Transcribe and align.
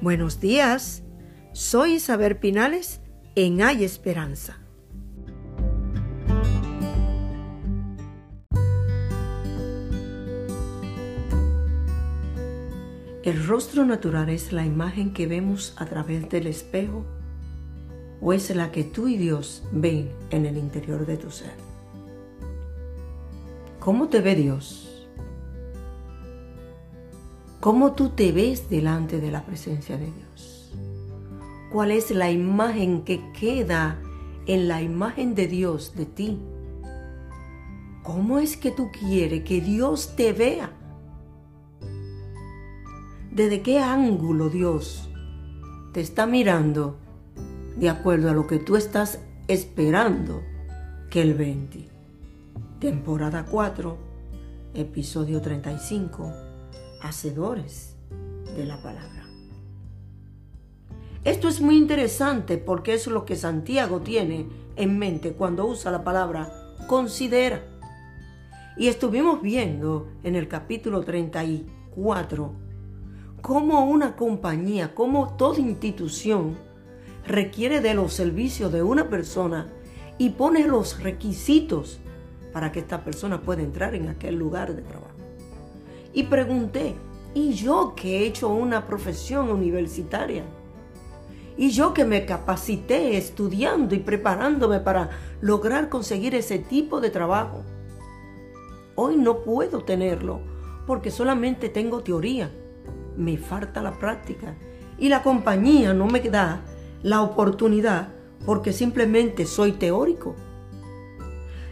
Buenos 0.00 0.38
días, 0.38 1.02
soy 1.52 1.94
Isabel 1.94 2.36
Pinales 2.36 3.00
en 3.34 3.60
Hay 3.60 3.82
Esperanza. 3.82 4.60
¿El 13.24 13.44
rostro 13.44 13.84
natural 13.84 14.28
es 14.28 14.52
la 14.52 14.64
imagen 14.64 15.12
que 15.12 15.26
vemos 15.26 15.74
a 15.76 15.86
través 15.86 16.28
del 16.28 16.46
espejo 16.46 17.04
o 18.20 18.32
es 18.32 18.54
la 18.54 18.70
que 18.70 18.84
tú 18.84 19.08
y 19.08 19.16
Dios 19.16 19.64
ven 19.72 20.12
en 20.30 20.46
el 20.46 20.58
interior 20.58 21.06
de 21.06 21.16
tu 21.16 21.32
ser? 21.32 21.50
¿Cómo 23.80 24.06
te 24.06 24.20
ve 24.20 24.36
Dios? 24.36 24.87
¿Cómo 27.68 27.92
tú 27.92 28.08
te 28.08 28.32
ves 28.32 28.70
delante 28.70 29.20
de 29.20 29.30
la 29.30 29.44
presencia 29.44 29.98
de 29.98 30.06
Dios? 30.06 30.72
¿Cuál 31.70 31.90
es 31.90 32.10
la 32.10 32.30
imagen 32.30 33.02
que 33.02 33.30
queda 33.38 34.00
en 34.46 34.68
la 34.68 34.80
imagen 34.80 35.34
de 35.34 35.48
Dios 35.48 35.94
de 35.94 36.06
ti? 36.06 36.38
¿Cómo 38.02 38.38
es 38.38 38.56
que 38.56 38.70
tú 38.70 38.88
quieres 38.90 39.44
que 39.44 39.60
Dios 39.60 40.16
te 40.16 40.32
vea? 40.32 40.72
¿Desde 43.30 43.60
qué 43.60 43.80
ángulo 43.80 44.48
Dios 44.48 45.10
te 45.92 46.00
está 46.00 46.24
mirando 46.24 46.96
de 47.76 47.90
acuerdo 47.90 48.30
a 48.30 48.32
lo 48.32 48.46
que 48.46 48.60
tú 48.60 48.76
estás 48.76 49.20
esperando 49.46 50.42
que 51.10 51.20
Él 51.20 51.34
ve 51.34 51.52
en 51.52 51.68
ti? 51.68 51.88
Temporada 52.80 53.44
4, 53.44 53.98
episodio 54.72 55.42
35 55.42 56.47
hacedores 57.00 57.96
de 58.56 58.64
la 58.64 58.80
palabra. 58.82 59.24
Esto 61.24 61.48
es 61.48 61.60
muy 61.60 61.76
interesante 61.76 62.58
porque 62.58 62.94
es 62.94 63.06
lo 63.06 63.24
que 63.24 63.36
Santiago 63.36 64.00
tiene 64.00 64.48
en 64.76 64.98
mente 64.98 65.32
cuando 65.32 65.66
usa 65.66 65.90
la 65.90 66.04
palabra 66.04 66.52
considera. 66.86 67.62
Y 68.76 68.86
estuvimos 68.86 69.42
viendo 69.42 70.08
en 70.22 70.36
el 70.36 70.48
capítulo 70.48 71.02
34 71.02 72.52
cómo 73.42 73.84
una 73.84 74.16
compañía, 74.16 74.94
cómo 74.94 75.36
toda 75.36 75.58
institución 75.58 76.56
requiere 77.26 77.80
de 77.80 77.94
los 77.94 78.14
servicios 78.14 78.72
de 78.72 78.82
una 78.82 79.08
persona 79.08 79.68
y 80.16 80.30
pone 80.30 80.66
los 80.66 81.02
requisitos 81.02 81.98
para 82.52 82.72
que 82.72 82.80
esta 82.80 83.04
persona 83.04 83.42
pueda 83.42 83.62
entrar 83.62 83.94
en 83.94 84.08
aquel 84.08 84.36
lugar 84.36 84.74
de 84.74 84.82
trabajo 84.82 85.07
y 86.18 86.24
pregunté, 86.24 86.96
¿y 87.32 87.52
yo 87.52 87.94
que 87.94 88.18
he 88.18 88.26
hecho 88.26 88.48
una 88.48 88.88
profesión 88.88 89.50
universitaria? 89.50 90.42
Y 91.56 91.70
yo 91.70 91.94
que 91.94 92.04
me 92.04 92.26
capacité 92.26 93.16
estudiando 93.16 93.94
y 93.94 94.00
preparándome 94.00 94.80
para 94.80 95.10
lograr 95.40 95.88
conseguir 95.88 96.34
ese 96.34 96.58
tipo 96.58 97.00
de 97.00 97.10
trabajo. 97.10 97.62
Hoy 98.96 99.14
no 99.14 99.44
puedo 99.44 99.84
tenerlo 99.84 100.40
porque 100.88 101.12
solamente 101.12 101.68
tengo 101.68 102.00
teoría. 102.00 102.50
Me 103.16 103.38
falta 103.38 103.80
la 103.80 103.96
práctica. 103.96 104.56
Y 104.98 105.10
la 105.10 105.22
compañía 105.22 105.94
no 105.94 106.06
me 106.06 106.18
da 106.18 106.64
la 107.04 107.22
oportunidad 107.22 108.08
porque 108.44 108.72
simplemente 108.72 109.46
soy 109.46 109.70
teórico. 109.70 110.34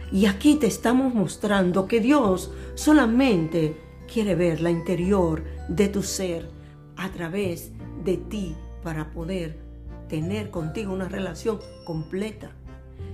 Y 0.09 0.25
aquí 0.25 0.55
te 0.55 0.67
estamos 0.67 1.13
mostrando 1.13 1.85
que 1.85 1.99
Dios 1.99 2.53
solamente 2.75 3.86
quiere 4.11 4.35
ver 4.35 4.61
la 4.61 4.71
interior 4.71 5.43
de 5.67 5.87
tu 5.87 6.01
ser 6.01 6.49
a 6.95 7.11
través 7.11 7.71
de 8.03 8.17
ti 8.17 8.55
para 8.83 9.11
poder 9.11 9.57
tener 10.09 10.49
contigo 10.49 10.93
una 10.93 11.09
relación 11.09 11.59
completa. 11.85 12.51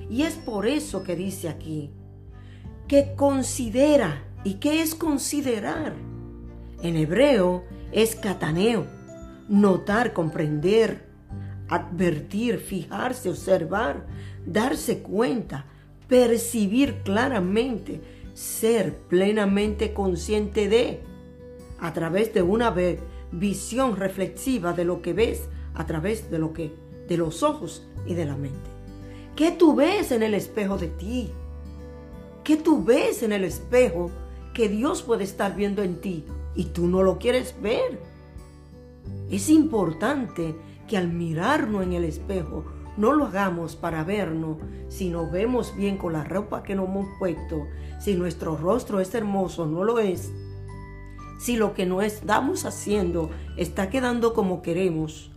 Y 0.10 0.24
es 0.24 0.36
por 0.36 0.68
eso 0.68 1.04
que 1.04 1.16
dice 1.16 1.50
aquí 1.50 1.92
que 2.88 3.16
considera. 3.16 4.24
¿Y 4.44 4.56
qué 4.56 4.82
es 4.82 4.94
considerar? 4.94 5.94
En 6.82 6.98
hebreo 6.98 7.64
es 7.94 8.16
cataneo, 8.16 8.86
notar, 9.48 10.12
comprender, 10.12 11.08
advertir, 11.70 12.60
fijarse, 12.60 13.30
observar, 13.30 14.06
darse 14.46 15.00
cuenta, 15.00 15.66
percibir 16.10 17.04
claramente, 17.04 18.02
ser 18.34 18.98
plenamente 19.10 19.94
consciente 19.94 20.68
de, 20.68 21.02
a 21.80 21.94
través 21.94 22.34
de 22.34 22.42
una 22.42 22.74
visión 23.32 23.96
reflexiva 23.96 24.74
de 24.74 24.86
lo 24.86 25.02
que 25.02 25.14
ves, 25.14 25.50
a 25.74 25.86
través 25.86 26.30
de 26.32 26.40
lo 26.40 26.54
que, 26.54 26.74
de 27.08 27.18
los 27.18 27.44
ojos 27.44 27.88
y 28.06 28.14
de 28.14 28.26
la 28.26 28.36
mente. 28.36 28.70
¿Qué 29.36 29.52
tú 29.52 29.76
ves 29.76 30.12
en 30.12 30.24
el 30.24 30.34
espejo 30.34 30.78
de 30.78 30.88
ti? 30.88 31.32
¿Qué 32.44 32.58
tú 32.58 32.84
ves 32.84 33.24
en 33.24 33.32
el 33.32 33.44
espejo 33.44 34.12
que 34.54 34.70
Dios 34.70 35.02
puede 35.02 35.24
estar 35.24 35.56
viendo 35.56 35.82
en 35.82 36.02
ti 36.02 36.26
y 36.56 36.66
tú 36.66 36.88
no 36.88 37.02
lo 37.02 37.18
quieres 37.18 37.56
ver? 37.62 38.00
Es 39.32 39.50
importante 39.50 40.56
que 40.88 40.98
al 40.98 41.08
mirarnos 41.08 41.84
en 41.84 41.94
el 41.94 42.04
espejo 42.04 42.66
no 42.98 43.14
lo 43.14 43.26
hagamos 43.26 43.76
para 43.76 44.04
vernos, 44.04 44.58
si 44.90 45.10
nos 45.10 45.32
vemos 45.32 45.76
bien 45.76 45.98
con 45.98 46.14
la 46.14 46.24
ropa 46.24 46.64
que 46.64 46.76
nos 46.76 46.88
hemos 46.88 47.08
puesto, 47.18 47.68
si 48.00 48.16
nuestro 48.16 48.56
rostro 48.56 49.00
es 49.00 49.14
hermoso, 49.16 49.66
no 49.66 49.84
lo 49.84 50.00
es. 50.00 50.32
Si 51.40 51.58
lo 51.58 51.74
que 51.74 51.86
nos 51.86 52.04
estamos 52.04 52.66
haciendo 52.66 53.30
está 53.58 53.90
quedando 53.90 54.34
como 54.34 54.62
queremos, 54.62 55.32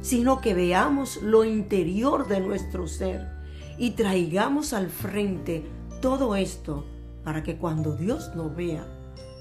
sino 0.00 0.40
que 0.40 0.54
veamos 0.54 1.22
lo 1.22 1.44
interior 1.44 2.26
de 2.26 2.40
nuestro 2.40 2.86
ser 2.88 3.28
y 3.78 3.92
traigamos 3.92 4.72
al 4.72 4.88
frente 4.88 5.64
todo 6.00 6.36
esto 6.36 6.84
para 7.24 7.42
que 7.42 7.56
cuando 7.56 7.96
Dios 7.96 8.34
nos 8.34 8.54
vea, 8.54 8.86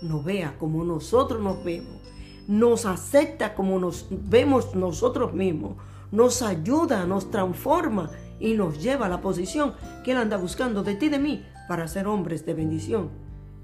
nos 0.02 0.23
vea 0.23 0.56
como 0.57 0.84
nosotros 0.84 1.41
nos 1.41 1.63
vemos, 1.63 2.02
nos 2.47 2.85
acepta 2.85 3.56
como 3.56 3.79
nos 3.79 4.07
vemos 4.09 4.75
nosotros 4.75 5.34
mismos, 5.34 5.78
nos 6.13 6.44
ayuda, 6.44 7.07
nos 7.07 7.31
transforma 7.31 8.12
y 8.40 8.53
nos 8.53 8.81
lleva 8.81 9.07
a 9.07 9.09
la 9.09 9.19
posición 9.19 9.74
que 10.03 10.12
Él 10.12 10.18
anda 10.18 10.38
buscando 10.38 10.84
de 10.84 10.94
ti 10.94 11.07
y 11.07 11.09
de 11.09 11.18
mí 11.18 11.44
para 11.68 11.88
ser 11.88 12.07
hombres 12.07 12.46
de 12.46 12.53
bendición 12.53 13.09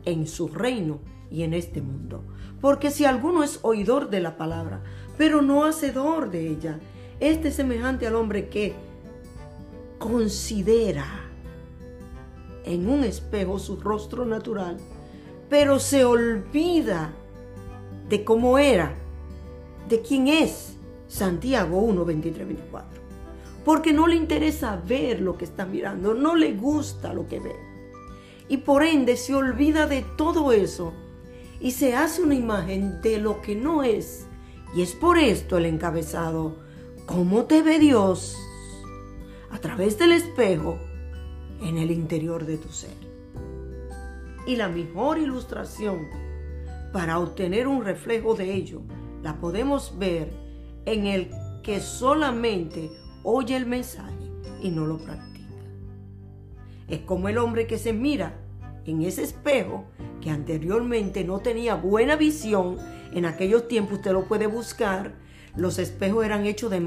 en 0.04 0.28
su 0.28 0.48
reino 0.48 1.00
y 1.30 1.44
en 1.44 1.54
este 1.54 1.84
mundo. 1.84 2.24
Porque 2.60 2.90
si 2.90 3.06
alguno 3.06 3.44
es 3.44 3.60
oidor 3.62 4.10
de 4.10 4.22
la 4.22 4.36
palabra, 4.36 4.82
pero 5.16 5.44
no 5.44 5.64
hacedor 5.64 6.32
de 6.32 6.50
ella, 6.50 6.80
este 7.20 7.50
es 7.50 7.56
semejante 7.56 8.08
al 8.08 8.16
hombre 8.16 8.50
que 8.50 8.74
considera 10.00 11.06
en 12.66 12.90
un 12.90 13.04
espejo 13.04 13.60
su 13.60 13.76
rostro 13.76 14.26
natural, 14.26 14.78
pero 15.52 15.78
se 15.78 16.04
olvida 16.04 17.14
de 18.10 18.24
cómo 18.24 18.58
era, 18.58 18.96
de 19.88 20.02
quién 20.02 20.28
es 20.28 20.79
Santiago 21.10 21.80
1, 21.80 22.06
23, 22.06 22.48
24. 22.48 23.02
Porque 23.66 23.92
no 23.92 24.08
le 24.08 24.16
interesa 24.16 24.82
ver 24.88 25.20
lo 25.20 25.38
que 25.38 25.46
está 25.46 25.66
mirando, 25.66 26.14
no 26.14 26.36
le 26.36 26.54
gusta 26.54 27.14
lo 27.14 27.28
que 27.28 27.40
ve. 27.40 27.56
Y 28.48 28.58
por 28.58 28.84
ende 28.84 29.18
se 29.18 29.36
olvida 29.36 29.88
de 29.88 30.06
todo 30.16 30.52
eso 30.54 30.94
y 31.60 31.72
se 31.72 31.96
hace 31.96 32.22
una 32.22 32.36
imagen 32.36 33.02
de 33.02 33.18
lo 33.18 33.42
que 33.42 33.56
no 33.56 33.84
es. 33.84 34.28
Y 34.76 34.84
es 34.84 34.94
por 34.94 35.18
esto 35.18 35.58
el 35.58 35.66
encabezado, 35.66 36.56
¿cómo 37.06 37.46
te 37.46 37.64
ve 37.64 37.80
Dios? 37.80 38.38
A 39.52 39.58
través 39.58 39.98
del 39.98 40.12
espejo 40.12 40.78
en 41.62 41.80
el 41.80 41.92
interior 41.92 42.46
de 42.46 42.58
tu 42.58 42.70
ser. 42.70 42.96
Y 44.46 44.56
la 44.56 44.70
mejor 44.70 45.18
ilustración 45.18 46.08
para 46.94 47.20
obtener 47.20 47.68
un 47.68 47.84
reflejo 47.84 48.36
de 48.36 48.54
ello 48.54 48.82
la 49.22 49.40
podemos 49.40 49.98
ver 49.98 50.49
en 50.86 51.08
el 51.08 51.30
que 51.64 51.80
solamente 51.80 52.90
oye 53.24 53.56
el 53.56 53.66
mensaje 53.66 54.16
y 54.62 54.70
no 54.70 54.86
lo 54.86 54.98
practica. 54.98 55.30
Es 56.88 57.00
como 57.00 57.30
el 57.30 57.38
hombre 57.38 57.68
que 57.68 57.78
se 57.78 57.94
mira 57.94 58.34
en 58.86 59.02
ese 59.04 59.24
espejo 59.24 59.86
que 60.22 60.30
anteriormente 60.30 61.24
no 61.24 61.40
tenía 61.40 61.76
buena 61.76 62.16
visión. 62.16 62.78
En 63.14 63.26
aquellos 63.26 63.68
tiempos 63.68 64.00
usted 64.00 64.12
lo 64.12 64.26
puede 64.26 64.48
buscar. 64.48 65.14
Los 65.56 65.80
espejos 65.80 66.26
eran 66.26 66.46
hechos 66.46 66.72
de 66.72 66.78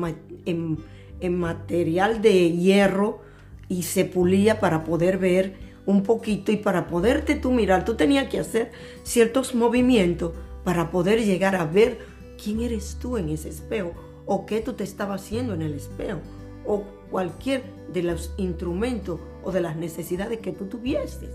en, 0.47 0.79
en 1.21 1.39
material 1.39 2.21
de 2.23 2.53
hierro 2.53 3.21
y 3.69 3.85
se 3.85 4.05
pulía 4.05 4.61
para 4.61 4.85
poder 4.85 5.19
ver 5.19 5.55
un 5.87 6.03
poquito 6.03 6.53
y 6.53 6.57
para 6.57 6.87
poderte 6.87 7.35
tú 7.35 7.51
mirar, 7.51 7.85
tú 7.85 7.95
tenías 7.95 8.29
que 8.29 8.39
hacer 8.39 8.71
ciertos 9.03 9.55
movimientos 9.55 10.33
para 10.65 10.91
poder 10.91 11.25
llegar 11.25 11.57
a 11.57 11.65
ver 11.65 11.99
quién 12.43 12.61
eres 12.61 12.99
tú 13.01 13.17
en 13.17 13.29
ese 13.29 13.49
espejo 13.49 13.93
o 14.27 14.47
qué 14.47 14.61
tú 14.61 14.73
te 14.75 14.85
estabas 14.85 15.23
haciendo 15.23 15.55
en 15.55 15.63
el 15.63 15.75
espejo 15.75 16.21
o 16.67 16.85
cualquier 17.11 17.63
de 17.93 18.03
los 18.03 18.33
instrumentos 18.37 19.21
o 19.43 19.53
de 19.53 19.61
las 19.61 19.77
necesidades 19.77 20.41
que 20.41 20.53
tú 20.53 20.67
tuvieses. 20.67 21.31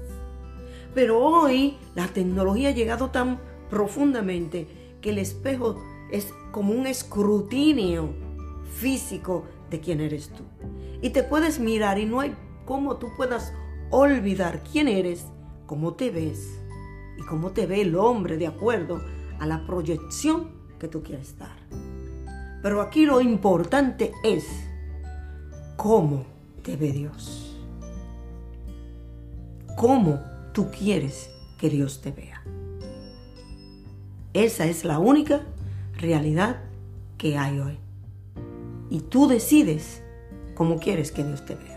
Pero 0.94 1.20
hoy 1.20 1.78
la 1.96 2.08
tecnología 2.08 2.70
ha 2.70 2.74
llegado 2.74 3.12
tan 3.12 3.40
profundamente 3.70 4.68
que 5.02 5.12
el 5.12 5.20
espejo 5.20 5.82
es 6.12 6.34
como 6.52 6.74
un 6.74 6.88
escrutinio 6.88 8.10
físico 8.74 9.46
de 9.70 9.80
quién 9.80 10.02
eres 10.02 10.30
tú. 10.30 10.44
Y 11.02 11.12
te 11.12 11.24
puedes 11.24 11.60
mirar 11.60 12.00
y 12.00 12.06
no 12.06 12.22
hay 12.22 12.36
cómo 12.66 12.98
tú 12.98 13.10
puedas 13.16 13.54
olvidar 13.92 14.64
quién 14.64 14.88
eres, 14.88 15.26
cómo 15.66 15.94
te 15.94 16.10
ves 16.10 16.60
y 17.18 17.22
cómo 17.26 17.52
te 17.52 17.68
ve 17.68 17.82
el 17.82 17.96
hombre 17.96 18.38
de 18.38 18.48
acuerdo 18.48 19.02
a 19.40 19.46
la 19.46 19.66
proyección 19.68 20.57
que 20.80 20.88
tú 20.88 21.04
quieres 21.04 21.38
dar. 21.38 21.58
Pero 22.62 22.82
aquí 22.82 23.06
lo 23.06 23.22
importante 23.22 24.12
es 24.24 24.46
cómo 25.76 26.26
te 26.64 26.76
ve 26.76 26.92
Dios. 26.92 27.56
Cómo 29.76 30.20
tú 30.54 30.70
quieres 30.72 31.30
que 31.58 31.70
Dios 31.70 32.02
te 32.02 32.12
vea. 32.12 32.42
Esa 34.34 34.66
es 34.66 34.84
la 34.84 35.00
única 35.00 35.42
realidad 35.98 36.58
que 37.18 37.38
hay 37.38 37.60
hoy. 37.60 37.78
Y 38.90 39.02
tú 39.02 39.28
decides 39.28 40.04
cómo 40.56 40.78
quieres 40.80 41.12
que 41.12 41.24
Dios 41.24 41.46
te 41.46 41.56
vea. 41.56 41.77